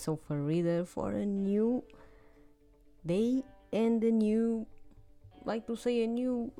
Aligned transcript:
sofa 0.00 0.34
reader 0.36 0.84
for 0.84 1.12
a 1.12 1.26
new 1.26 1.82
day 3.04 3.42
and 3.72 4.02
a 4.04 4.10
new, 4.10 4.66
like 5.44 5.66
to 5.66 5.76
say, 5.76 6.04
a 6.04 6.06
new 6.06 6.50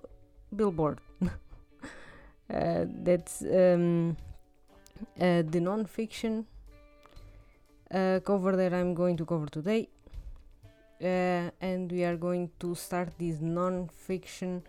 billboard. 0.54 0.98
uh, 1.22 2.84
that's 3.02 3.42
um, 3.42 4.16
uh, 5.20 5.42
the 5.42 5.60
non-fiction 5.60 6.46
uh, 7.92 8.20
cover 8.24 8.56
that 8.56 8.72
I'm 8.72 8.94
going 8.94 9.16
to 9.16 9.24
cover 9.24 9.46
today. 9.46 9.88
Uh, 11.02 11.50
and 11.60 11.90
we 11.90 12.04
are 12.04 12.16
going 12.16 12.50
to 12.60 12.74
start 12.74 13.08
these 13.18 13.40
non-fiction 13.40 14.62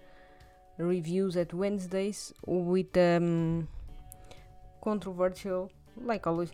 reviews 0.78 1.36
at 1.36 1.54
Wednesdays 1.54 2.34
with 2.46 2.96
um, 2.98 3.68
controversial, 4.82 5.72
like 6.04 6.26
always, 6.26 6.52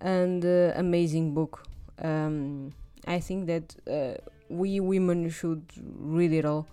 and 0.00 0.44
uh, 0.44 0.72
amazing 0.76 1.34
book. 1.34 1.64
Um, 2.02 2.72
I 3.06 3.20
think 3.20 3.46
that 3.46 3.76
uh, 3.90 4.20
we 4.48 4.80
women 4.80 5.30
should 5.30 5.64
read 5.76 6.32
it 6.32 6.44
all, 6.44 6.66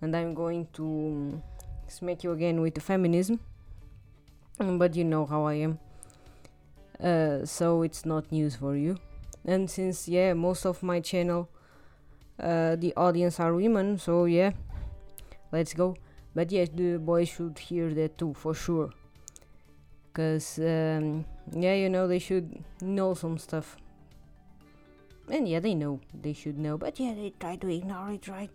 and 0.00 0.16
I'm 0.16 0.34
going 0.34 0.68
to 0.74 1.42
smack 1.86 2.24
you 2.24 2.32
again 2.32 2.60
with 2.60 2.74
the 2.74 2.80
feminism. 2.80 3.40
But 4.58 4.94
you 4.94 5.04
know 5.04 5.26
how 5.26 5.44
I 5.46 5.54
am, 5.54 5.78
uh, 7.02 7.44
so 7.44 7.82
it's 7.82 8.06
not 8.06 8.30
news 8.30 8.54
for 8.54 8.76
you. 8.76 8.96
And 9.44 9.68
since 9.68 10.08
yeah, 10.08 10.32
most 10.32 10.64
of 10.64 10.82
my 10.82 11.00
channel, 11.00 11.48
uh, 12.40 12.76
the 12.76 12.94
audience 12.96 13.40
are 13.40 13.52
women, 13.52 13.98
so 13.98 14.26
yeah, 14.26 14.52
let's 15.50 15.74
go. 15.74 15.96
But 16.34 16.52
yes, 16.52 16.68
the 16.72 16.98
boys 16.98 17.28
should 17.28 17.58
hear 17.58 17.92
that 17.94 18.16
too 18.16 18.34
for 18.34 18.54
sure 18.54 18.90
because 20.14 20.58
um, 20.60 21.24
yeah 21.52 21.74
you 21.74 21.90
know 21.90 22.06
they 22.06 22.20
should 22.20 22.62
know 22.80 23.14
some 23.14 23.36
stuff. 23.36 23.76
And 25.28 25.48
yeah 25.48 25.58
they 25.58 25.74
know 25.74 26.00
they 26.22 26.32
should 26.32 26.58
know 26.58 26.78
but 26.78 27.00
yeah 27.00 27.14
they 27.14 27.32
try 27.40 27.56
to 27.56 27.68
ignore 27.68 28.12
it 28.12 28.28
right? 28.28 28.50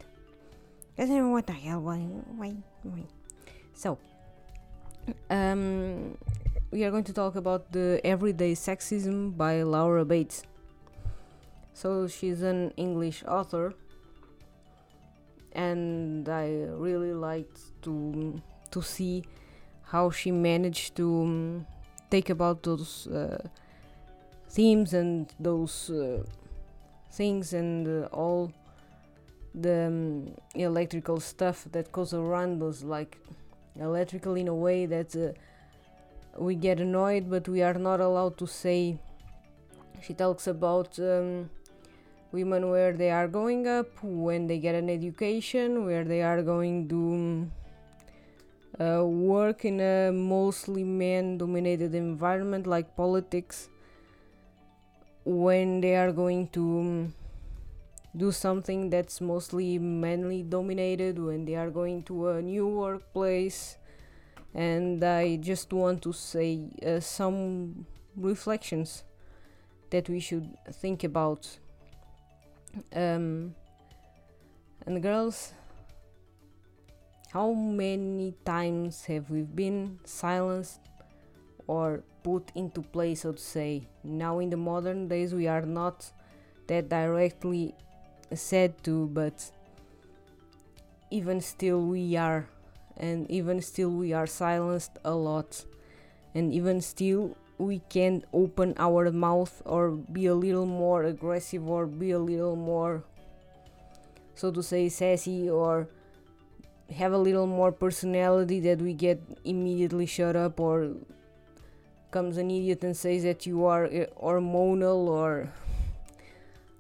Because 0.95 1.09
what 1.09 1.47
the 1.47 1.53
hell 1.53 1.81
why 1.81 1.97
why 1.97 2.55
why. 2.83 3.03
So 3.73 3.97
um 5.29 6.17
we 6.71 6.83
are 6.83 6.91
going 6.91 7.03
to 7.03 7.13
talk 7.13 7.35
about 7.35 7.71
the 7.71 7.99
everyday 8.03 8.53
sexism 8.53 9.35
by 9.35 9.63
laura 9.63 10.05
bates. 10.05 10.43
So 11.73 12.07
she's 12.07 12.41
an 12.41 12.71
english 12.77 13.23
author 13.27 13.73
and 15.53 16.29
i 16.29 16.45
really 16.77 17.13
liked 17.13 17.59
to 17.81 18.39
to 18.69 18.81
see 18.81 19.23
how 19.91 20.09
she 20.09 20.31
managed 20.31 20.95
to 20.95 21.21
um, 21.23 21.65
take 22.09 22.29
about 22.29 22.63
those 22.63 23.07
uh, 23.07 23.47
themes 24.49 24.93
and 24.93 25.33
those 25.39 25.89
uh, 25.89 26.23
things 27.11 27.53
and 27.53 27.87
uh, 27.87 28.07
all 28.07 28.51
the 29.55 29.87
um, 29.87 30.31
electrical 30.53 31.19
stuff 31.19 31.65
that 31.71 31.91
goes 31.91 32.13
around 32.13 32.61
us 32.61 32.83
like 32.83 33.17
electrical 33.79 34.35
in 34.35 34.47
a 34.47 34.53
way 34.53 34.85
that 34.85 35.15
uh, 35.15 35.31
we 36.37 36.53
get 36.55 36.79
annoyed 36.79 37.29
but 37.29 37.47
we 37.47 37.61
are 37.61 37.73
not 37.73 37.99
allowed 37.99 38.37
to 38.37 38.45
say. 38.47 38.99
She 40.01 40.13
talks 40.13 40.47
about 40.47 40.97
um, 40.99 41.49
women 42.31 42.69
where 42.69 42.93
they 42.93 43.09
are 43.11 43.27
going 43.27 43.67
up 43.67 43.87
when 44.03 44.47
they 44.47 44.59
get 44.59 44.75
an 44.75 44.89
education 44.89 45.83
where 45.85 46.03
they 46.03 46.21
are 46.21 46.41
going 46.41 46.87
to 46.89 46.95
um, 46.95 47.51
uh, 48.79 49.03
work 49.05 49.65
in 49.65 49.79
a 49.81 50.11
mostly 50.11 50.83
man 50.83 51.37
dominated 51.37 51.93
environment 51.95 52.65
like 52.65 52.95
politics 52.95 53.67
when 55.25 55.81
they 55.81 55.95
are 55.95 56.11
going 56.11 56.47
to 56.49 56.79
um, 56.79 57.13
do 58.15 58.31
something 58.31 58.89
that's 58.89 59.21
mostly 59.21 59.77
manly 59.77 60.43
dominated 60.43 61.19
when 61.19 61.45
they 61.45 61.55
are 61.55 61.69
going 61.69 62.03
to 62.03 62.29
a 62.29 62.41
new 62.41 62.67
workplace. 62.67 63.77
And 64.53 65.03
i 65.03 65.35
just 65.37 65.71
want 65.73 66.01
to 66.03 66.13
say 66.13 66.59
uh, 66.85 66.99
some 66.99 67.85
reflections 68.15 69.03
that 69.91 70.09
we 70.09 70.19
should 70.19 70.57
think 70.71 71.03
about. 71.03 71.59
Um, 72.93 73.55
and 74.85 75.01
girls 75.01 75.53
how 77.31 77.53
many 77.53 78.33
times 78.43 79.05
have 79.05 79.29
we 79.29 79.43
been 79.43 79.99
silenced 80.03 80.79
or 81.67 82.01
put 82.23 82.51
into 82.55 82.81
place, 82.81 83.21
so 83.21 83.33
to 83.33 83.41
say? 83.41 83.87
Now, 84.03 84.39
in 84.39 84.49
the 84.49 84.57
modern 84.57 85.07
days, 85.07 85.33
we 85.33 85.47
are 85.47 85.61
not 85.61 86.11
that 86.67 86.89
directly 86.89 87.75
said 88.33 88.83
to, 88.83 89.07
but 89.13 89.51
even 91.11 91.39
still, 91.41 91.81
we 91.81 92.17
are, 92.17 92.47
and 92.97 93.29
even 93.29 93.61
still, 93.61 93.91
we 93.91 94.11
are 94.11 94.27
silenced 94.27 94.97
a 95.05 95.13
lot, 95.13 95.65
and 96.33 96.51
even 96.51 96.81
still, 96.81 97.37
we 97.59 97.79
can't 97.89 98.25
open 98.33 98.73
our 98.79 99.11
mouth 99.11 99.61
or 99.65 99.91
be 99.91 100.25
a 100.25 100.33
little 100.33 100.65
more 100.65 101.03
aggressive 101.03 101.67
or 101.67 101.85
be 101.85 102.09
a 102.11 102.19
little 102.19 102.55
more, 102.55 103.03
so 104.33 104.49
to 104.49 104.63
say, 104.63 104.89
sassy 104.89 105.47
or 105.47 105.87
have 106.91 107.13
a 107.13 107.17
little 107.17 107.47
more 107.47 107.71
personality 107.71 108.59
that 108.61 108.81
we 108.81 108.93
get 108.93 109.21
immediately 109.43 110.05
shut 110.05 110.35
up 110.35 110.59
or 110.59 110.95
comes 112.11 112.37
an 112.37 112.49
idiot 112.49 112.83
and 112.83 112.97
says 112.97 113.23
that 113.23 113.45
you 113.45 113.65
are 113.65 113.85
uh, 113.85 114.05
hormonal 114.21 115.07
or 115.07 115.51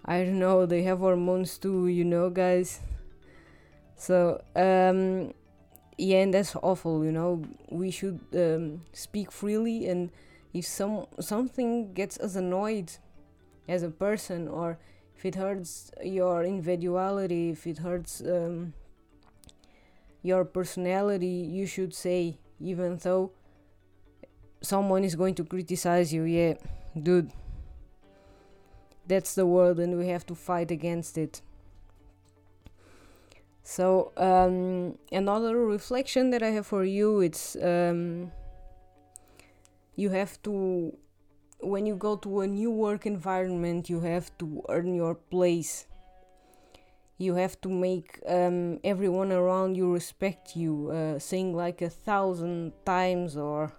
I 0.05 0.23
don't 0.23 0.39
know 0.39 0.65
they 0.65 0.83
have 0.83 0.99
hormones 0.99 1.57
too 1.57 1.87
you 1.87 2.03
know 2.03 2.29
guys. 2.29 2.79
So 3.95 4.41
um 4.55 5.33
yeah 5.97 6.19
and 6.19 6.33
that's 6.33 6.55
awful 6.55 7.05
you 7.05 7.11
know. 7.11 7.43
We 7.69 7.91
should 7.91 8.19
um, 8.33 8.81
speak 8.93 9.31
freely 9.31 9.87
and 9.87 10.09
if 10.53 10.65
some 10.65 11.05
something 11.19 11.93
gets 11.93 12.17
us 12.19 12.35
annoyed 12.35 12.93
as 13.67 13.83
a 13.83 13.89
person 13.89 14.47
or 14.47 14.79
if 15.15 15.25
it 15.25 15.35
hurts 15.35 15.91
your 16.03 16.43
individuality 16.43 17.51
if 17.51 17.67
it 17.67 17.77
hurts 17.79 18.21
um, 18.21 18.73
your 20.21 20.45
personality, 20.45 21.47
you 21.49 21.65
should 21.65 21.93
say, 21.93 22.37
even 22.59 22.97
though 22.97 23.31
someone 24.61 25.03
is 25.03 25.15
going 25.15 25.35
to 25.35 25.43
criticize 25.43 26.13
you, 26.13 26.23
yeah, 26.23 26.55
dude, 27.01 27.31
that's 29.07 29.35
the 29.35 29.45
world 29.45 29.79
and 29.79 29.97
we 29.97 30.07
have 30.07 30.25
to 30.25 30.35
fight 30.35 30.71
against 30.71 31.17
it. 31.17 31.41
So, 33.63 34.11
um, 34.17 34.97
another 35.11 35.57
reflection 35.65 36.31
that 36.31 36.41
I 36.41 36.49
have 36.49 36.65
for 36.65 36.83
you 36.83 37.21
it's 37.21 37.55
um, 37.57 38.31
you 39.95 40.09
have 40.09 40.41
to, 40.43 40.97
when 41.59 41.85
you 41.85 41.95
go 41.95 42.15
to 42.15 42.41
a 42.41 42.47
new 42.47 42.71
work 42.71 43.05
environment, 43.05 43.89
you 43.89 43.99
have 43.99 44.35
to 44.39 44.63
earn 44.69 44.95
your 44.95 45.13
place 45.13 45.85
you 47.19 47.35
have 47.35 47.59
to 47.61 47.69
make 47.69 48.17
um, 48.27 48.79
everyone 48.83 49.31
around 49.31 49.75
you 49.75 49.93
respect 49.93 50.55
you, 50.55 50.89
uh, 50.89 51.19
saying 51.19 51.53
like 51.53 51.81
a 51.81 51.89
thousand 51.89 52.71
times 52.85 53.35
or 53.35 53.73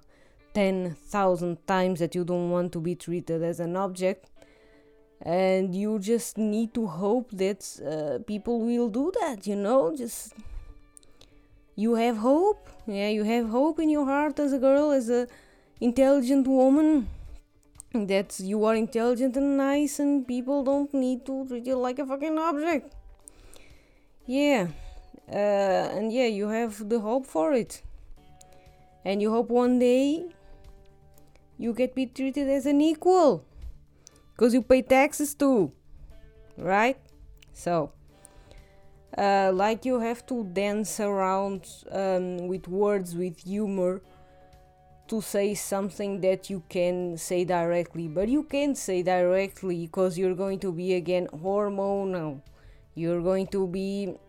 ten 0.53 0.95
thousand 0.95 1.67
times 1.67 2.01
that 2.01 2.15
you 2.15 2.23
don't 2.23 2.51
want 2.51 2.71
to 2.73 2.81
be 2.81 2.95
treated 2.95 3.43
as 3.43 3.59
an 3.59 3.77
object. 3.77 4.31
And 5.23 5.75
you 5.75 5.99
just 5.99 6.39
need 6.39 6.73
to 6.75 6.87
hope 6.87 7.31
that 7.33 7.63
uh, 7.81 8.23
people 8.25 8.61
will 8.61 8.89
do 8.89 9.11
that, 9.21 9.47
you 9.47 9.57
know? 9.57 9.95
Just 9.97 10.35
you 11.77 11.95
have 11.95 12.19
hope. 12.19 12.69
Yeah, 12.87 13.09
you 13.09 13.25
have 13.25 13.49
hope 13.49 13.81
in 13.81 13.89
your 13.89 14.05
heart 14.05 14.39
as 14.39 14.53
a 14.53 14.59
girl, 14.59 14.91
as 14.91 15.09
a 15.09 15.27
intelligent 15.81 16.47
woman 16.47 17.09
that 17.93 18.39
you 18.39 18.65
are 18.65 18.75
intelligent 18.75 19.37
and 19.37 19.57
nice 19.57 19.99
and 19.99 20.27
people 20.27 20.63
don't 20.63 20.93
need 20.93 21.25
to 21.27 21.47
treat 21.49 21.67
you 21.67 21.77
like 21.77 21.99
a 21.99 22.07
fucking 22.07 22.39
object 22.39 22.95
yeah 24.31 24.69
uh, 25.29 25.99
and 25.99 26.13
yeah 26.13 26.27
you 26.27 26.47
have 26.49 26.89
the 26.89 27.01
hope 27.01 27.27
for 27.27 27.53
it. 27.53 27.83
And 29.05 29.21
you 29.21 29.31
hope 29.33 29.49
one 29.49 29.79
day 29.81 30.27
you 31.59 31.73
get 31.73 31.95
be 31.97 32.07
treated 32.07 32.49
as 32.49 32.65
an 32.67 32.81
equal 32.81 33.45
because 34.33 34.55
you 34.55 34.63
pay 34.63 34.83
taxes 34.83 35.35
too 35.35 35.73
right? 36.57 36.97
So 37.53 37.91
uh, 39.19 39.51
like 39.53 39.85
you 39.85 39.99
have 39.99 40.25
to 40.27 40.45
dance 40.45 41.01
around 41.01 41.67
um, 41.91 42.47
with 42.47 42.69
words 42.69 43.17
with 43.17 43.41
humor 43.41 44.01
to 45.09 45.21
say 45.21 45.55
something 45.55 46.21
that 46.21 46.49
you 46.49 46.63
can 46.69 47.17
say 47.17 47.45
directly. 47.45 48.07
But 48.07 48.29
you 48.29 48.45
can't 48.45 48.79
say 48.79 49.03
directly 49.03 49.87
because 49.87 50.17
you're 50.17 50.37
going 50.37 50.61
to 50.61 50.71
be 50.71 50.95
again 50.95 51.27
hormonal 51.35 52.43
you're 53.01 53.23
going 53.29 53.47
to 53.55 53.67
be 53.67 53.89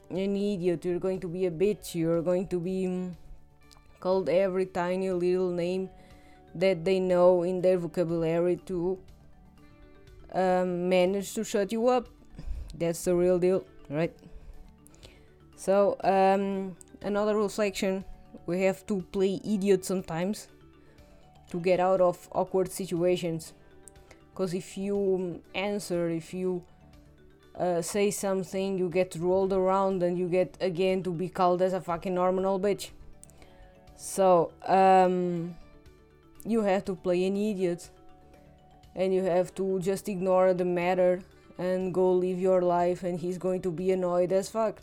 an 0.09 0.35
idiot 0.35 0.85
you're 0.85 1.03
going 1.07 1.19
to 1.25 1.27
be 1.27 1.45
a 1.45 1.51
bitch 1.63 1.95
you're 1.95 2.21
going 2.21 2.47
to 2.53 2.59
be 2.59 2.77
called 3.99 4.29
every 4.29 4.65
tiny 4.65 5.11
little 5.11 5.51
name 5.51 5.89
that 6.55 6.83
they 6.83 6.99
know 6.99 7.43
in 7.43 7.61
their 7.61 7.77
vocabulary 7.77 8.57
to 8.65 8.97
um, 10.33 10.89
manage 10.89 11.33
to 11.33 11.43
shut 11.43 11.71
you 11.71 11.87
up. 11.87 12.07
That's 12.77 13.03
the 13.03 13.15
real 13.15 13.39
deal, 13.39 13.63
right? 13.89 14.13
So, 15.55 15.97
um, 16.03 16.75
another 17.01 17.37
reflection 17.37 18.03
we 18.45 18.61
have 18.63 18.85
to 18.87 19.01
play 19.11 19.39
idiot 19.45 19.85
sometimes 19.85 20.47
to 21.51 21.59
get 21.59 21.79
out 21.79 22.01
of 22.01 22.27
awkward 22.31 22.71
situations. 22.71 23.53
Because 24.33 24.53
if 24.53 24.77
you 24.77 25.41
answer, 25.53 26.09
if 26.09 26.33
you 26.33 26.63
uh, 27.61 27.81
say 27.81 28.09
something, 28.09 28.77
you 28.77 28.89
get 28.89 29.15
rolled 29.15 29.53
around 29.53 30.01
and 30.01 30.17
you 30.17 30.27
get 30.27 30.57
again 30.59 31.03
to 31.03 31.11
be 31.11 31.29
called 31.29 31.61
as 31.61 31.73
a 31.73 31.81
fucking 31.81 32.15
normal 32.15 32.59
bitch. 32.59 32.89
So, 33.95 34.51
um, 34.65 35.55
you 36.43 36.61
have 36.63 36.83
to 36.85 36.95
play 36.95 37.23
an 37.25 37.37
idiot 37.37 37.89
and 38.95 39.13
you 39.13 39.23
have 39.23 39.53
to 39.55 39.79
just 39.79 40.09
ignore 40.09 40.55
the 40.55 40.65
matter 40.65 41.21
and 41.57 41.93
go 41.93 42.11
live 42.11 42.39
your 42.39 42.63
life, 42.63 43.03
and 43.03 43.19
he's 43.19 43.37
going 43.37 43.61
to 43.61 43.71
be 43.71 43.91
annoyed 43.91 44.31
as 44.31 44.49
fuck. 44.49 44.81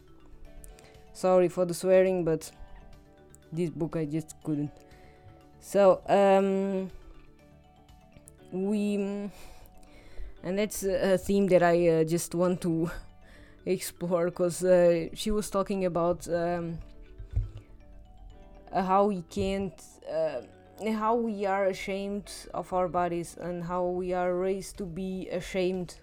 Sorry 1.13 1.49
for 1.49 1.65
the 1.65 1.75
swearing, 1.75 2.25
but 2.25 2.53
this 3.53 3.71
book 3.71 3.97
I 3.97 4.05
just 4.05 4.37
couldn't. 4.45 4.71
So, 5.59 6.01
um, 6.07 6.91
we, 8.53 9.29
and 10.43 10.59
that's 10.59 10.83
a 10.83 11.19
theme 11.19 11.47
that 11.49 11.63
I 11.63 11.89
uh, 11.89 12.05
just 12.05 12.35
want 12.35 12.61
to 12.63 12.91
explore 13.67 14.27
because 14.27 14.65
uh, 14.65 15.09
she 15.15 15.31
was 15.31 15.51
talking 15.51 15.85
about 15.85 16.29
um, 16.29 16.79
how 18.73 19.07
we 19.07 19.23
can't. 19.31 19.75
Uh, 20.11 20.43
how 20.87 21.17
we 21.17 21.45
are 21.45 21.67
ashamed 21.67 22.31
of 22.55 22.73
our 22.73 22.87
bodies 22.87 23.37
and 23.41 23.65
how 23.65 23.85
we 23.85 24.13
are 24.13 24.37
raised 24.37 24.79
to 24.79 24.87
be 24.87 25.29
ashamed 25.31 25.97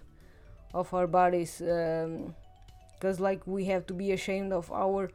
of 0.74 0.94
our 0.94 1.08
bodies 1.08 1.60
because 1.60 3.18
um, 3.18 3.24
like 3.24 3.48
we 3.48 3.64
have 3.64 3.86
to 3.88 3.94
be 3.94 4.12
ashamed 4.12 4.52
of 4.52 4.70
our 4.74 5.10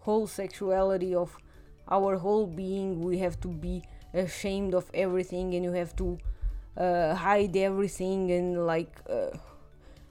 whole 0.00 0.26
sexuality 0.26 1.14
of 1.14 1.36
our 1.88 2.16
whole 2.16 2.46
being 2.46 3.00
we 3.00 3.18
have 3.18 3.40
to 3.40 3.48
be 3.48 3.82
ashamed 4.12 4.74
of 4.74 4.90
everything 4.94 5.54
and 5.54 5.64
you 5.64 5.72
have 5.72 5.94
to 5.94 6.18
uh, 6.76 7.14
hide 7.14 7.56
everything 7.56 8.30
and 8.32 8.66
like 8.66 9.00
uh, 9.08 9.30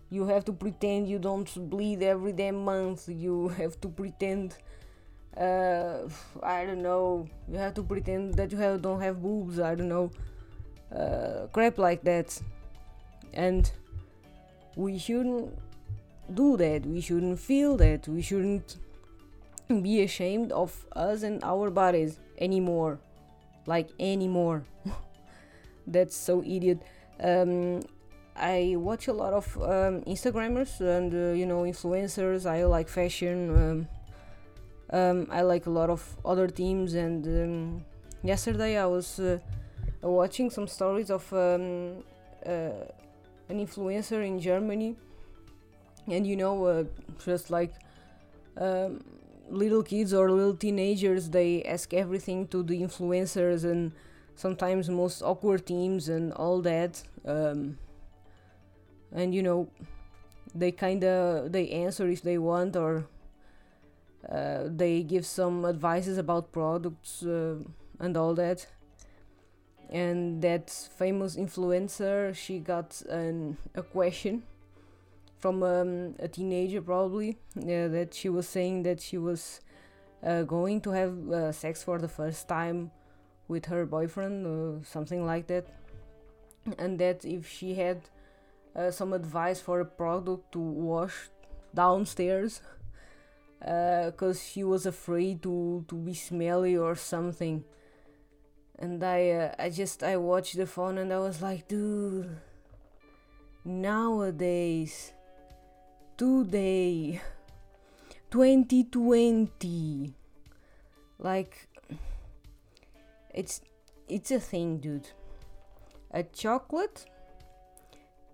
you 0.10 0.26
have 0.26 0.46
to 0.46 0.54
pretend 0.54 1.08
you 1.08 1.20
don't 1.20 1.70
bleed 1.70 2.04
every 2.04 2.32
damn 2.32 2.64
month 2.64 3.10
you 3.10 3.48
have 3.58 3.80
to 3.82 3.90
pretend 3.90 4.56
uh, 5.38 6.08
I 6.44 6.66
don't 6.66 6.82
know. 6.82 7.28
You 7.48 7.58
have 7.58 7.74
to 7.76 7.84
pretend 7.84 8.36
that 8.36 8.52
you 8.52 8.58
have 8.58 8.82
don't 8.82 9.02
have 9.02 9.22
boobs. 9.22 9.60
I 9.60 9.76
don't 9.76 9.90
know, 9.90 10.12
uh, 10.96 11.48
crap 11.52 11.78
like 11.78 12.04
that, 12.04 12.40
and 13.34 13.70
we 14.76 15.00
shouldn't 15.00 15.58
do 16.34 16.58
that. 16.58 16.86
We 16.86 17.02
shouldn't 17.02 17.40
feel 17.40 17.78
that. 17.78 18.08
We 18.08 18.22
shouldn't 18.22 18.78
be 19.68 20.04
ashamed 20.04 20.52
of 20.52 20.86
us 20.96 21.24
and 21.24 21.44
our 21.44 21.72
bodies 21.72 22.20
anymore, 22.38 23.00
like 23.66 23.90
anymore. 24.00 24.64
That's 25.88 26.16
so 26.16 26.42
idiot. 26.44 26.82
Um, 27.20 27.82
I 28.36 28.76
watch 28.78 29.08
a 29.08 29.14
lot 29.14 29.34
of 29.34 29.56
um, 29.58 30.02
Instagrammers 30.06 30.80
and 30.82 31.14
uh, 31.14 31.34
you 31.34 31.46
know 31.46 31.64
influencers. 31.64 32.46
I 32.50 32.66
like 32.66 32.90
fashion. 32.90 33.50
Um, 33.50 33.88
um, 34.90 35.28
I 35.32 35.42
like 35.42 35.66
a 35.66 35.70
lot 35.70 35.90
of 35.90 36.02
other 36.24 36.48
teams, 36.48 36.94
and 36.94 37.26
um, 37.26 37.86
yesterday 38.24 38.78
I 38.78 38.86
was 38.86 39.20
uh, 39.20 39.40
watching 40.02 40.50
some 40.50 40.68
stories 40.68 41.10
of 41.10 41.32
um, 41.34 42.04
uh, 42.46 42.86
an 43.50 43.60
influencer 43.66 44.26
in 44.26 44.40
Germany, 44.40 44.96
and 46.08 46.26
you 46.26 46.36
know, 46.36 46.66
uh, 46.66 46.84
just 47.24 47.50
like 47.50 47.74
little 49.50 49.84
kids 49.84 50.14
or 50.14 50.32
little 50.32 50.56
teenagers, 50.56 51.30
they 51.30 51.64
ask 51.64 51.94
everything 51.94 52.48
to 52.48 52.64
the 52.64 52.82
influencers, 52.82 53.64
and 53.64 53.92
sometimes 54.36 54.90
most 54.90 55.22
awkward 55.22 55.66
teams 55.66 56.10
and 56.10 56.34
all 56.34 56.62
that. 56.62 57.04
Um, 57.26 57.78
and 59.12 59.34
you 59.34 59.44
know, 59.44 59.70
they 60.56 60.72
kind 60.72 61.04
of 61.04 61.52
they 61.52 61.70
answer 61.70 62.08
if 62.08 62.22
they 62.22 62.38
want 62.38 62.76
or 62.76 63.06
uh, 64.30 64.64
they 64.66 65.04
give 65.04 65.26
some 65.26 65.66
advices 65.66 66.18
about 66.18 66.52
products 66.52 67.24
uh, 67.24 67.56
and 68.00 68.16
all 68.16 68.34
that 68.36 68.68
and 69.90 70.42
that 70.42 70.70
famous 70.70 71.36
influencer 71.36 72.34
she 72.36 72.60
got 72.60 73.02
an, 73.10 73.58
a 73.76 73.84
question 73.84 74.44
from 75.38 75.62
um, 75.62 76.16
a 76.20 76.28
teenager 76.28 76.82
probably 76.82 77.38
that 77.56 78.14
she 78.14 78.30
was 78.30 78.48
saying 78.48 78.84
that 78.84 79.02
she 79.02 79.18
was 79.18 79.60
uh, 80.26 80.44
going 80.44 80.80
to 80.80 80.92
have 80.92 81.30
uh, 81.30 81.52
sex 81.52 81.84
for 81.84 82.00
the 82.00 82.08
first 82.08 82.48
time 82.48 82.92
with 83.54 83.68
her 83.68 83.86
boyfriend 83.86 84.48
or 84.48 84.82
something 84.84 85.26
like 85.26 85.46
that. 85.48 85.68
And 86.80 87.00
that 87.00 87.24
if 87.24 87.48
she 87.48 87.76
had 87.76 88.02
uh, 88.76 88.90
some 88.90 89.14
advice 89.14 89.62
for 89.62 89.80
a 89.80 89.86
product 89.86 90.52
to 90.54 90.60
wash 90.60 91.30
downstairs 91.76 92.62
because 93.60 94.38
uh, 94.42 94.50
she 94.52 94.64
was 94.64 94.86
afraid 94.86 95.44
to 95.44 95.86
to 95.88 95.96
be 95.96 96.14
smelly 96.14 96.76
or 96.76 96.96
something. 96.96 97.64
And 98.80 99.04
i 99.04 99.30
uh, 99.30 99.56
i 99.60 99.70
just 99.70 100.04
i 100.04 100.18
watched 100.18 100.58
the 100.58 100.66
phone 100.66 100.98
and 100.98 101.14
i 101.14 101.20
was 101.20 101.42
like 101.42 101.68
dude 101.68 102.36
nowadays 103.64 105.14
today 106.18 107.22
2020 108.32 110.16
like 111.20 111.68
it's 113.34 113.62
it's 114.08 114.32
a 114.32 114.40
thing 114.40 114.78
dude 114.78 115.10
a 116.12 116.24
chocolate 116.24 117.06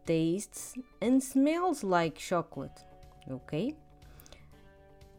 tastes 0.05 0.73
and 1.01 1.23
smells 1.23 1.83
like 1.83 2.17
chocolate 2.17 2.83
okay 3.29 3.75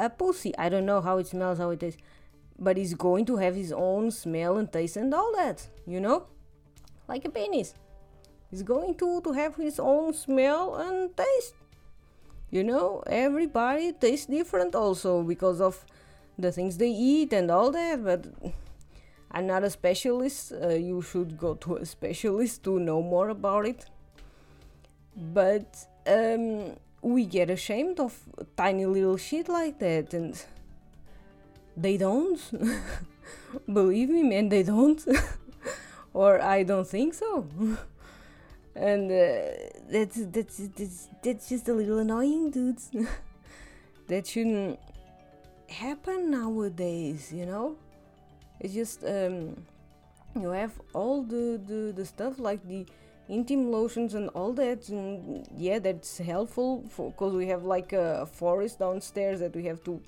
a 0.01 0.09
pussy. 0.09 0.57
I 0.57 0.69
don't 0.69 0.87
know 0.87 1.01
how 1.01 1.19
it 1.19 1.27
smells, 1.27 1.59
how 1.59 1.71
it 1.71 1.81
tastes, 1.81 2.01
but 2.59 2.79
it's 2.79 2.95
going 2.95 3.27
to 3.27 3.37
have 3.37 3.55
his 3.55 3.73
own 3.73 4.11
smell 4.11 4.57
and 4.57 4.73
taste 4.73 4.97
and 4.97 5.13
all 5.15 5.33
that, 5.37 5.69
you 5.87 6.01
know? 6.01 6.27
Like 7.07 7.25
a 7.27 7.31
penis. 7.31 7.75
He's 8.51 8.63
going 8.63 8.95
to, 8.97 9.21
to 9.21 9.33
have 9.33 9.55
his 9.57 9.79
own 9.79 10.15
smell 10.15 10.77
and 10.77 11.15
taste. 11.17 11.55
You 12.51 12.65
know, 12.65 13.03
everybody 13.07 13.93
tastes 13.93 14.27
different 14.27 14.75
also 14.75 15.23
because 15.23 15.61
of 15.61 15.85
the 16.37 16.51
things 16.51 16.79
they 16.79 16.91
eat 16.91 17.33
and 17.33 17.51
all 17.51 17.71
that, 17.71 18.03
but 18.03 18.27
I'm 19.31 19.47
not 19.47 19.63
a 19.65 19.71
specialist. 19.71 20.53
Uh, 20.53 20.69
you 20.71 21.03
should 21.03 21.39
go 21.39 21.55
to 21.55 21.77
a 21.77 21.87
specialist 21.87 22.65
to 22.65 22.79
know 22.81 23.03
more 23.03 23.29
about 23.29 23.67
it. 23.67 23.87
But 25.17 25.87
um, 26.07 26.77
we 27.03 27.25
get 27.25 27.51
ashamed 27.51 27.99
of 28.01 28.19
tiny 28.57 28.87
little 28.87 29.17
shit 29.17 29.49
like 29.49 29.79
that 29.79 30.13
and 30.13 30.43
they 31.77 31.97
don't 31.97 32.41
believe 33.73 34.11
me 34.11 34.23
man 34.23 34.49
they 34.49 34.63
don't 34.63 35.07
or 36.13 36.41
i 36.43 36.63
don't 36.63 36.87
think 36.87 37.15
so 37.15 37.47
and 38.75 39.11
uh, 39.11 39.51
that's, 39.91 40.25
that's 40.27 40.57
that's 40.77 41.09
that's 41.23 41.49
just 41.49 41.69
a 41.69 41.73
little 41.73 41.99
annoying 41.99 42.51
dudes 42.51 42.91
that 44.09 44.27
shouldn't 44.27 44.79
happen 45.69 46.31
nowadays 46.31 47.33
you 47.33 47.47
know 47.47 47.77
it's 48.61 48.75
just 48.75 49.05
um 49.05 49.57
you 50.41 50.51
have 50.51 50.81
all 50.95 51.23
the 51.23 51.61
the, 51.67 51.93
the 51.97 52.05
stuff 52.05 52.39
like 52.39 52.67
the 52.69 52.87
intim 53.29 53.71
lotions 53.71 54.15
and 54.15 54.29
all 54.31 54.53
that 54.53 54.89
and 54.89 55.47
yeah 55.57 55.79
that's 55.79 56.19
helpful 56.19 56.85
because 56.97 57.33
we 57.33 57.47
have 57.47 57.65
like 57.65 57.93
a 57.93 58.27
forest 58.27 58.79
downstairs 58.79 59.41
that 59.41 59.55
we 59.55 59.65
have 59.65 59.83
to 59.85 60.01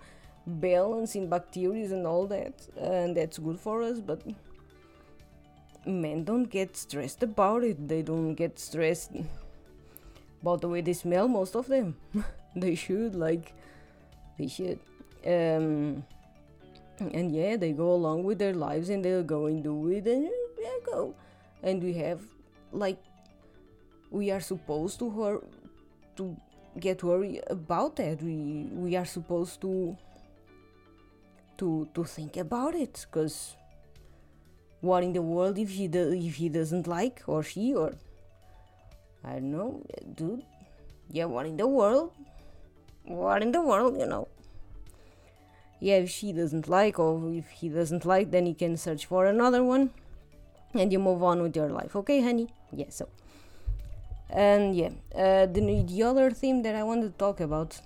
balance 0.47 1.15
in 1.15 1.29
bacteria 1.29 1.85
and 1.87 2.07
all 2.07 2.27
that 2.27 2.55
and 2.77 3.17
that's 3.17 3.39
good 3.39 3.59
for 3.59 3.83
us 3.83 4.01
but 4.01 4.23
men 5.87 6.25
don't 6.25 6.45
get 6.45 6.77
stressed 6.77 7.23
about 7.23 7.65
it. 7.65 7.89
They 7.89 8.03
don't 8.03 8.35
get 8.35 8.59
stressed 8.59 9.13
about 10.41 10.61
the 10.61 10.69
way 10.69 10.81
they 10.81 10.93
smell 10.93 11.29
most 11.29 11.57
of 11.57 11.67
them. 11.69 11.97
They 12.55 12.75
should 12.75 13.15
like 13.15 13.55
they 14.39 14.47
should. 14.47 14.79
Um 15.27 16.05
and 17.01 17.35
yeah 17.35 17.57
they 17.57 17.73
go 17.73 17.93
along 17.93 18.23
with 18.23 18.39
their 18.39 18.55
lives 18.55 18.89
and 18.89 19.05
they'll 19.05 19.23
go 19.23 19.47
and 19.47 19.65
do 19.65 19.89
it 19.89 20.07
and 20.07 20.29
yeah 20.61 20.79
go 20.87 21.15
and 21.63 21.83
we 21.83 21.93
have 21.95 22.21
like 22.73 22.99
we 24.11 24.31
are 24.31 24.41
supposed 24.41 24.99
to 24.99 25.11
hur- 25.11 25.45
to 26.17 26.37
get 26.79 27.03
worried 27.03 27.43
about 27.49 27.97
that. 27.97 28.23
We 28.23 28.69
we 28.73 28.97
are 28.97 29.05
supposed 29.05 29.61
to 29.63 29.97
to 31.59 31.89
to 31.95 32.05
think 32.05 32.37
about 32.37 32.75
it 32.75 33.07
because 33.07 33.57
what 34.81 35.03
in 35.03 35.13
the 35.13 35.23
world 35.23 35.59
if 35.59 35.71
he 35.71 35.89
do, 35.89 36.13
if 36.13 36.37
he 36.37 36.49
doesn't 36.49 36.87
like 36.87 37.23
or 37.27 37.43
she 37.43 37.75
or 37.75 37.95
I 39.25 39.35
don't 39.35 39.53
know, 39.53 39.83
dude. 40.15 40.43
Yeah, 41.09 41.27
what 41.27 41.47
in 41.47 41.57
the 41.57 41.67
world? 41.67 42.13
What 43.05 43.43
in 43.43 43.53
the 43.53 43.63
world, 43.63 43.99
you 43.99 44.07
know? 44.07 44.29
Yeah, 45.83 45.97
if 45.97 46.11
she 46.11 46.33
doesn't 46.33 46.69
like 46.69 47.01
or 47.01 47.35
if 47.35 47.51
he 47.51 47.69
doesn't 47.69 48.05
like, 48.05 48.31
then 48.31 48.47
you 48.47 48.55
can 48.55 48.77
search 48.77 49.05
for 49.05 49.27
another 49.27 49.65
one 49.65 49.91
and 50.75 50.93
you 50.93 51.01
move 51.01 51.25
on 51.25 51.43
with 51.43 51.57
your 51.57 51.71
life. 51.71 51.97
Okay, 51.97 52.23
honey? 52.23 52.47
Yeah, 52.71 52.91
so. 52.91 53.09
And 54.31 54.77
yeah, 54.77 54.91
uh, 55.13 55.47
the, 55.47 55.85
the 55.85 56.05
other 56.05 56.31
theme 56.31 56.63
that 56.63 56.77
I 56.77 56.85
want 56.85 57.03
to 57.03 57.11
talk 57.11 57.41
about 57.41 57.81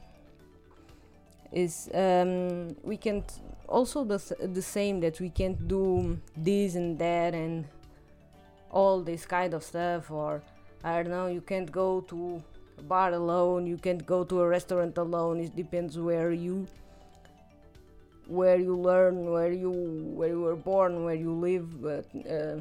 is 1.51 1.89
um, 1.95 2.77
we 2.83 2.99
can't 2.99 3.33
also 3.67 4.05
the, 4.05 4.19
the 4.47 4.61
same 4.61 5.01
that 5.01 5.19
we 5.19 5.31
can't 5.31 5.67
do 5.67 6.21
this 6.37 6.75
and 6.75 6.99
that 6.99 7.33
and 7.33 7.65
all 8.71 9.01
this 9.01 9.25
kind 9.25 9.55
of 9.55 9.65
stuff 9.65 10.11
or 10.11 10.43
I 10.85 11.03
don't 11.03 11.13
know, 11.13 11.29
you 11.29 11.41
can't 11.41 11.73
go 11.73 12.03
to 12.03 12.43
a 12.79 12.83
bar 12.83 13.15
alone, 13.15 13.67
you 13.67 13.79
can't 13.79 14.05
go 14.05 14.23
to 14.23 14.43
a 14.43 14.47
restaurant 14.47 14.99
alone. 14.99 15.41
It 15.41 15.57
depends 15.57 15.99
where 15.99 16.31
you 16.31 16.67
where 18.27 18.57
you 18.57 18.77
learn, 18.77 19.31
where 19.31 19.53
you 19.53 19.71
where 19.71 20.29
you 20.29 20.41
were 20.41 20.57
born, 20.57 21.05
where 21.05 21.15
you 21.15 21.33
live, 21.33 21.83
but 21.83 22.07
uh, 22.29 22.61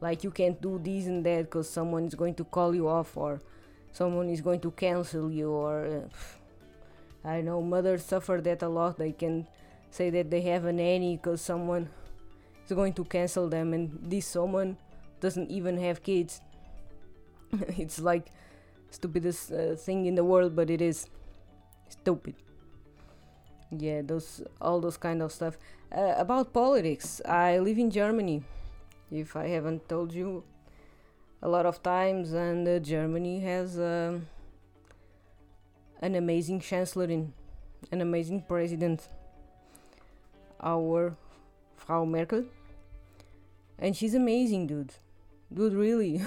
like 0.00 0.24
you 0.24 0.30
can't 0.30 0.60
do 0.60 0.80
this 0.82 1.06
and 1.06 1.24
that 1.24 1.44
because 1.44 1.68
someone 1.68 2.06
is 2.06 2.14
going 2.14 2.34
to 2.34 2.44
call 2.44 2.74
you 2.74 2.88
off 2.88 3.16
or 3.16 3.40
someone 3.92 4.28
is 4.28 4.40
going 4.40 4.60
to 4.60 4.70
cancel 4.72 5.30
you 5.30 5.50
or 5.50 5.86
uh, 5.86 7.28
I 7.28 7.40
know 7.40 7.62
mothers 7.62 8.04
suffer 8.04 8.40
that 8.42 8.62
a 8.62 8.68
lot. 8.68 8.98
They 8.98 9.12
can 9.12 9.46
say 9.90 10.10
that 10.10 10.30
they 10.30 10.40
have 10.42 10.64
a 10.64 10.72
nanny 10.72 11.16
because 11.16 11.40
someone 11.40 11.88
is 12.66 12.72
going 12.72 12.94
to 12.94 13.04
cancel 13.04 13.48
them 13.48 13.72
and 13.72 13.98
this 14.02 14.26
someone 14.26 14.76
doesn't 15.20 15.50
even 15.50 15.78
have 15.78 16.02
kids. 16.02 16.40
it's 17.78 18.00
like 18.00 18.32
stupidest 18.90 19.52
uh, 19.52 19.76
thing 19.76 20.06
in 20.06 20.14
the 20.14 20.24
world, 20.24 20.56
but 20.56 20.68
it 20.68 20.82
is 20.82 21.06
stupid. 21.88 22.34
Yeah, 23.74 24.02
those 24.02 24.42
all 24.60 24.80
those 24.80 24.98
kind 24.98 25.22
of 25.22 25.32
stuff. 25.32 25.56
Uh, 25.90 26.14
about 26.18 26.52
politics, 26.52 27.22
I 27.24 27.58
live 27.58 27.78
in 27.78 27.90
Germany. 27.90 28.42
If 29.10 29.34
I 29.34 29.48
haven't 29.48 29.88
told 29.88 30.12
you 30.12 30.44
a 31.42 31.48
lot 31.48 31.64
of 31.64 31.82
times, 31.82 32.32
and 32.32 32.68
uh, 32.68 32.78
Germany 32.78 33.40
has 33.40 33.78
um, 33.78 34.26
an 36.00 36.14
amazing 36.14 36.60
chancellor 36.60 37.06
in, 37.06 37.32
an 37.90 38.00
amazing 38.02 38.42
president. 38.42 39.08
Our 40.62 41.16
Frau 41.76 42.04
Merkel, 42.04 42.44
and 43.78 43.96
she's 43.96 44.14
amazing, 44.14 44.66
dude. 44.68 44.94
Dude, 45.52 45.72
really. 45.72 46.22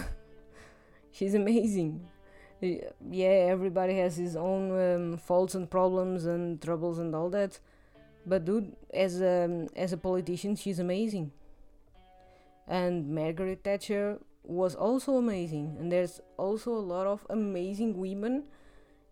she's 1.11 1.35
amazing. 1.35 2.07
Yeah, 2.61 3.51
everybody 3.51 3.97
has 3.97 4.15
his 4.17 4.35
own 4.35 4.71
um, 4.71 5.17
faults 5.17 5.55
and 5.55 5.69
problems 5.69 6.25
and 6.25 6.61
troubles 6.61 6.99
and 6.99 7.13
all 7.13 7.29
that. 7.29 7.59
But 8.25 8.45
dude, 8.45 8.75
as 8.93 9.21
a 9.21 9.67
as 9.75 9.93
a 9.93 9.97
politician, 9.97 10.55
she's 10.55 10.79
amazing. 10.79 11.31
And 12.67 13.13
Margaret 13.13 13.61
Thatcher 13.63 14.19
was 14.43 14.73
also 14.75 15.17
amazing. 15.17 15.77
And 15.79 15.91
there's 15.91 16.21
also 16.37 16.71
a 16.71 16.85
lot 16.93 17.05
of 17.07 17.25
amazing 17.29 17.97
women 17.97 18.43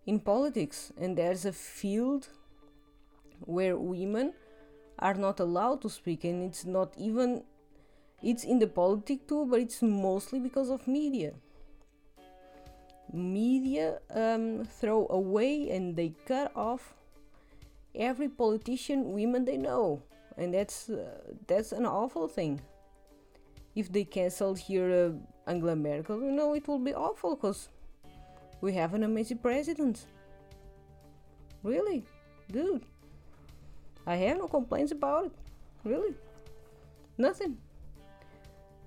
in 0.05 0.19
politics. 0.19 0.91
And 0.97 1.17
there's 1.17 1.45
a 1.45 1.53
field 1.53 2.29
where 3.41 3.77
women 3.77 4.33
are 4.99 5.13
not 5.13 5.39
allowed 5.39 5.81
to 5.81 5.89
speak, 5.89 6.23
and 6.23 6.43
it's 6.43 6.65
not 6.65 6.93
even 6.97 7.43
it's 8.23 8.43
in 8.45 8.59
the 8.59 8.67
politic 8.67 9.27
too, 9.27 9.45
but 9.45 9.59
it's 9.59 9.81
mostly 9.81 10.39
because 10.39 10.69
of 10.69 10.87
media. 10.87 11.33
Media 13.13 13.99
um, 14.09 14.65
throw 14.65 15.07
away 15.09 15.69
and 15.69 15.95
they 15.95 16.15
cut 16.25 16.51
off 16.55 16.95
every 17.93 18.27
politician 18.27 19.13
women 19.13 19.45
they 19.45 19.57
know, 19.57 20.01
and 20.35 20.53
that's 20.53 20.89
uh, 20.89 21.21
that's 21.45 21.71
an 21.71 21.85
awful 21.85 22.27
thing. 22.27 22.59
If 23.75 23.91
they 23.91 24.03
canceled 24.03 24.57
here 24.57 24.89
uh, 24.91 25.49
Angela 25.49 25.75
Merkel, 25.75 26.21
you 26.21 26.31
know 26.31 26.53
it 26.55 26.67
will 26.67 26.79
be 26.79 26.93
awful 26.93 27.35
because 27.35 27.69
we 28.61 28.73
have 28.73 28.95
an 28.95 29.03
amazing 29.03 29.37
president. 29.37 30.05
Really, 31.61 32.03
dude. 32.51 32.83
I 34.07 34.15
have 34.15 34.37
no 34.37 34.47
complaints 34.47 34.91
about 34.91 35.25
it. 35.25 35.31
Really, 35.83 36.15
nothing 37.17 37.57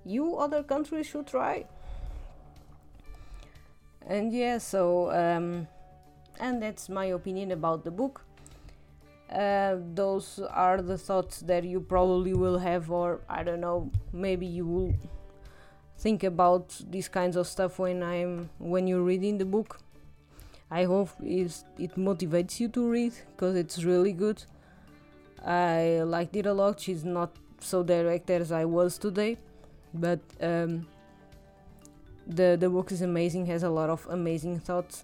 you 0.07 0.37
other 0.37 0.63
countries 0.63 1.05
should 1.05 1.27
try 1.27 1.65
and 4.07 4.33
yeah 4.33 4.57
so 4.57 5.11
um, 5.11 5.67
and 6.39 6.61
that's 6.61 6.89
my 6.89 7.05
opinion 7.05 7.51
about 7.51 7.83
the 7.83 7.91
book. 7.91 8.23
Uh, 9.31 9.75
those 9.93 10.39
are 10.51 10.81
the 10.81 10.97
thoughts 10.97 11.41
that 11.41 11.65
you 11.65 11.81
probably 11.81 12.33
will 12.33 12.57
have 12.57 12.89
or 12.89 13.19
i 13.27 13.43
don't 13.43 13.59
know 13.59 13.91
maybe 14.13 14.45
you 14.45 14.65
will 14.65 14.93
think 15.97 16.23
about 16.23 16.79
these 16.89 17.09
kinds 17.09 17.35
of 17.35 17.45
stuff 17.45 17.77
when 17.77 18.01
i'm 18.01 18.49
when 18.57 18.87
you're 18.87 19.01
reading 19.01 19.37
the 19.37 19.45
book. 19.45 19.79
I 20.71 20.83
hope 20.83 21.09
it 21.21 21.95
motivates 21.95 22.59
you 22.59 22.67
to 22.69 22.89
read 22.89 23.13
because 23.31 23.55
it's 23.55 23.83
really 23.85 24.11
good. 24.11 24.43
I 25.45 26.01
liked 26.05 26.35
it 26.35 26.45
a 26.45 26.53
lot. 26.53 26.81
She's 26.81 27.05
not 27.05 27.31
so 27.59 27.83
direct 27.83 28.29
as 28.29 28.51
i 28.51 28.65
was 28.65 28.97
today 28.97 29.37
but 29.93 30.19
um, 30.41 30.85
the 32.27 32.57
the 32.59 32.69
book 32.69 32.91
is 32.91 33.01
amazing 33.01 33.45
has 33.45 33.63
a 33.63 33.69
lot 33.69 33.89
of 33.89 34.05
amazing 34.09 34.59
thoughts. 34.59 35.03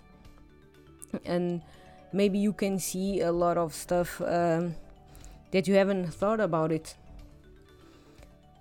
And 1.26 1.62
maybe 2.12 2.40
you 2.40 2.54
can 2.54 2.80
see 2.80 3.22
a 3.22 3.32
lot 3.32 3.58
of 3.58 3.74
stuff 3.74 4.22
um, 4.22 4.76
that 5.52 5.68
you 5.68 5.76
haven't 5.76 6.14
thought 6.14 6.40
about 6.40 6.72
it. 6.72 6.96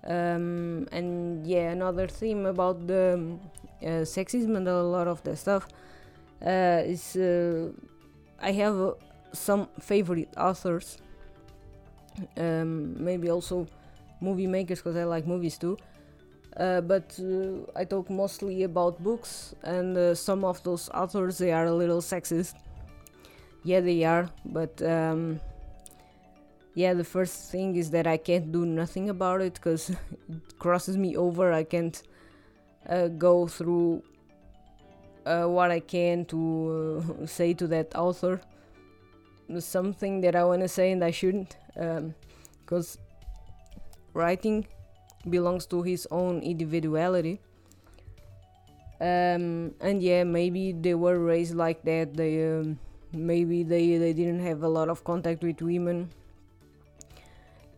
Um, 0.05 0.89
and 0.91 1.47
yeah 1.47 1.71
another 1.71 2.07
theme 2.07 2.45
about 2.45 2.87
the 2.87 3.37
uh, 3.81 4.03
sexism 4.03 4.57
and 4.57 4.67
a 4.67 4.83
lot 4.83 5.07
of 5.07 5.23
the 5.23 5.33
stuff 5.37 5.65
uh, 6.45 6.81
is 6.83 7.15
uh, 7.15 7.69
I 8.41 8.51
have 8.51 8.95
some 9.31 9.69
favorite 9.79 10.27
authors 10.35 10.97
um, 12.35 13.01
maybe 13.01 13.29
also 13.29 13.65
movie 14.19 14.45
makers 14.45 14.79
because 14.79 14.97
I 14.97 15.05
like 15.05 15.25
movies 15.25 15.57
too 15.57 15.77
uh, 16.57 16.81
but 16.81 17.19
uh, 17.19 17.65
I 17.75 17.83
talk 17.85 18.09
mostly 18.09 18.63
about 18.63 19.01
books, 19.03 19.55
and 19.63 19.97
uh, 19.97 20.15
some 20.15 20.43
of 20.43 20.61
those 20.63 20.89
authors 20.89 21.37
they 21.37 21.51
are 21.51 21.65
a 21.65 21.73
little 21.73 22.01
sexist. 22.01 22.53
Yeah, 23.63 23.79
they 23.79 24.03
are, 24.03 24.29
but 24.45 24.81
um, 24.83 25.39
yeah, 26.75 26.93
the 26.93 27.03
first 27.03 27.51
thing 27.51 27.75
is 27.75 27.89
that 27.91 28.05
I 28.05 28.17
can't 28.17 28.51
do 28.51 28.65
nothing 28.65 29.09
about 29.09 29.41
it 29.41 29.55
because 29.55 29.89
it 30.29 30.59
crosses 30.59 30.95
me 30.97 31.17
over. 31.17 31.51
I 31.51 31.63
can't 31.63 32.01
uh, 32.87 33.07
go 33.07 33.47
through 33.47 34.03
uh, 35.25 35.45
what 35.45 35.71
I 35.71 35.79
can 35.79 36.25
to 36.25 37.17
say 37.25 37.53
to 37.55 37.67
that 37.67 37.95
author. 37.95 38.41
Something 39.59 40.21
that 40.21 40.35
I 40.35 40.43
want 40.45 40.61
to 40.61 40.67
say 40.67 40.91
and 40.91 41.03
I 41.03 41.11
shouldn't, 41.11 41.57
because 41.75 42.97
um, 42.97 43.03
writing 44.13 44.65
belongs 45.29 45.65
to 45.67 45.81
his 45.81 46.07
own 46.11 46.41
individuality. 46.41 47.39
Um, 48.99 49.73
and 49.81 50.01
yeah, 50.01 50.23
maybe 50.23 50.71
they 50.71 50.93
were 50.93 51.19
raised 51.19 51.55
like 51.55 51.83
that. 51.83 52.15
They 52.15 52.45
um, 52.45 52.79
maybe 53.11 53.63
they 53.63 53.97
they 53.97 54.13
didn't 54.13 54.39
have 54.39 54.63
a 54.63 54.67
lot 54.67 54.89
of 54.89 55.03
contact 55.03 55.43
with 55.43 55.61
women. 55.61 56.09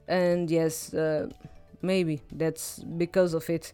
And 0.07 0.51
yes, 0.51 0.93
uh, 0.93 1.29
maybe 1.81 2.21
that's 2.31 2.79
because 2.79 3.33
of 3.33 3.49
it. 3.49 3.71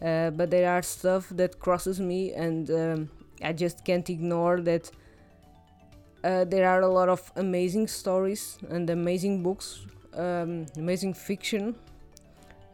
Uh, 0.00 0.30
but 0.30 0.50
there 0.50 0.70
are 0.70 0.82
stuff 0.82 1.28
that 1.30 1.58
crosses 1.58 2.00
me, 2.00 2.32
and 2.32 2.70
um, 2.70 3.10
I 3.42 3.52
just 3.52 3.84
can't 3.84 4.08
ignore 4.08 4.60
that. 4.60 4.90
Uh, 6.22 6.44
there 6.44 6.68
are 6.68 6.80
a 6.80 6.88
lot 6.88 7.08
of 7.08 7.32
amazing 7.36 7.86
stories 7.86 8.58
and 8.70 8.88
amazing 8.88 9.42
books, 9.42 9.84
um, 10.14 10.66
amazing 10.76 11.12
fiction 11.12 11.74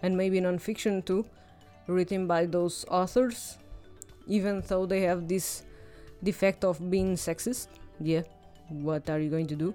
and 0.02 0.16
maybe 0.16 0.40
non-fiction 0.40 1.02
too, 1.02 1.24
written 1.86 2.26
by 2.26 2.46
those 2.46 2.84
authors, 2.90 3.58
even 4.26 4.62
though 4.66 4.86
they 4.86 5.02
have 5.02 5.28
this 5.28 5.64
defect 6.22 6.64
of 6.64 6.90
being 6.90 7.14
sexist. 7.14 7.68
Yeah, 8.00 8.22
what 8.68 9.10
are 9.10 9.18
you 9.18 9.30
going 9.30 9.46
to 9.48 9.56
do? 9.56 9.74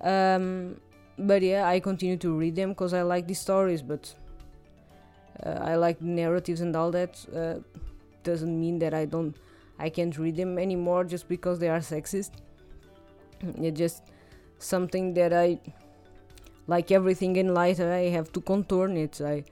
Um, 0.00 0.80
but 1.18 1.42
yeah, 1.42 1.66
I 1.66 1.80
continue 1.80 2.16
to 2.18 2.36
read 2.36 2.56
them 2.56 2.70
because 2.70 2.94
I 2.94 3.02
like 3.02 3.26
these 3.26 3.40
stories, 3.40 3.82
but 3.82 4.14
uh, 5.44 5.58
I 5.62 5.76
like 5.76 6.00
narratives 6.00 6.60
and 6.60 6.74
all 6.74 6.90
that. 6.90 7.24
Uh, 7.34 7.60
doesn't 8.22 8.60
mean 8.60 8.78
that 8.80 8.92
I 8.94 9.06
don't, 9.06 9.34
I 9.78 9.88
can't 9.88 10.16
read 10.18 10.36
them 10.36 10.58
anymore 10.58 11.04
just 11.04 11.28
because 11.28 11.58
they 11.58 11.68
are 11.68 11.80
sexist. 11.80 12.30
It's 13.56 13.78
just 13.78 14.02
something 14.58 15.14
that 15.14 15.32
I 15.32 15.58
like 16.72 16.90
everything 16.98 17.36
in 17.42 17.48
life 17.54 17.80
i 17.80 18.04
have 18.16 18.30
to 18.32 18.40
contour 18.40 18.88
it. 19.04 19.20
I 19.20 19.44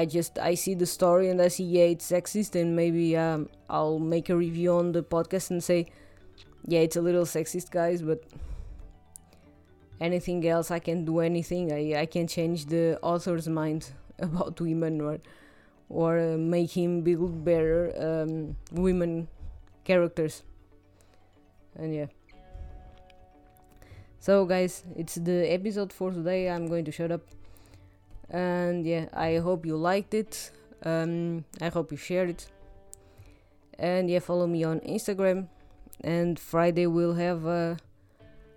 I 0.00 0.06
just 0.06 0.38
I 0.40 0.54
see 0.54 0.74
the 0.74 0.86
story 0.86 1.28
and 1.30 1.40
I 1.40 1.48
see 1.56 1.62
yeah 1.62 1.84
it's 1.94 2.10
sexist 2.10 2.60
and 2.60 2.74
maybe 2.74 3.16
um, 3.16 3.48
I'll 3.70 4.00
make 4.00 4.28
a 4.28 4.36
review 4.36 4.72
on 4.72 4.90
the 4.90 5.04
podcast 5.04 5.50
and 5.50 5.62
say 5.62 5.86
yeah 6.66 6.80
it's 6.80 6.96
a 6.96 7.00
little 7.00 7.24
sexist 7.24 7.70
guys 7.70 8.02
but 8.02 8.24
anything 10.00 10.46
else 10.48 10.72
I 10.72 10.80
can 10.80 11.04
do 11.04 11.20
anything. 11.20 11.72
I, 11.72 12.00
I 12.00 12.06
can 12.06 12.26
change 12.26 12.66
the 12.66 12.98
author's 13.02 13.48
mind 13.48 13.92
about 14.18 14.60
women 14.60 15.00
or 15.00 15.18
or 15.88 16.18
uh, 16.18 16.36
make 16.36 16.72
him 16.72 17.02
build 17.02 17.44
better 17.44 17.92
um, 17.96 18.56
women 18.72 19.28
characters. 19.84 20.42
And 21.76 21.94
yeah 21.94 22.06
so 24.24 24.46
guys 24.46 24.82
it's 24.96 25.16
the 25.16 25.52
episode 25.52 25.92
for 25.92 26.10
today. 26.10 26.48
I'm 26.48 26.66
going 26.66 26.86
to 26.86 26.90
shut 26.90 27.12
up. 27.12 27.20
And 28.30 28.86
yeah 28.86 29.04
i 29.12 29.36
hope 29.36 29.66
you 29.66 29.76
liked 29.76 30.14
it. 30.14 30.50
Um, 30.82 31.44
i 31.60 31.68
hope 31.68 31.92
you 31.92 31.98
shared 31.98 32.30
it. 32.30 32.46
And 33.78 34.08
yeah 34.08 34.20
follow 34.20 34.46
me 34.46 34.64
on 34.64 34.80
instagram. 34.80 35.48
And 36.00 36.38
friday 36.38 36.86
we'll 36.86 37.12
have 37.12 37.44
a, 37.44 37.76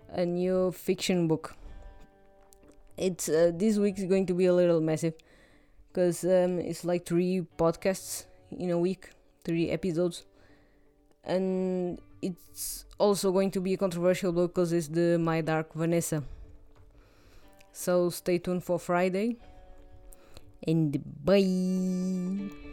a 0.08 0.24
new 0.24 0.72
fiction 0.72 1.28
book. 1.28 1.54
It's 2.96 3.28
uh, 3.28 3.52
this 3.54 3.76
week 3.76 3.98
is 3.98 4.06
going 4.06 4.24
to 4.24 4.34
be 4.34 4.46
a 4.46 4.54
little 4.54 4.80
massive 4.80 5.16
because 5.92 6.24
um, 6.24 6.58
it's 6.60 6.82
like 6.82 7.04
three 7.04 7.46
podcasts 7.58 8.24
in 8.50 8.70
a 8.70 8.78
week 8.78 9.10
three 9.44 9.68
episodes 9.68 10.24
and 11.24 12.00
it's 12.22 12.84
also 12.98 13.32
going 13.32 13.50
to 13.52 13.60
be 13.60 13.76
controversial 13.76 14.32
because 14.32 14.72
it's 14.72 14.88
the 14.88 15.18
My 15.18 15.40
Dark 15.40 15.72
Vanessa. 15.74 16.22
So 17.72 18.10
stay 18.10 18.38
tuned 18.38 18.64
for 18.64 18.78
Friday 18.78 19.36
and 20.66 20.98
bye. 21.24 22.67